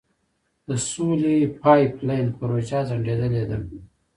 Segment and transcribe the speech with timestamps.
[0.67, 3.57] د سولې پایپ لاین پروژه ځنډیدلې ده.